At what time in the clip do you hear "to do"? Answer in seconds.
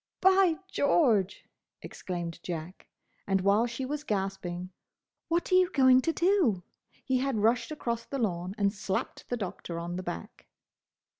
6.01-6.63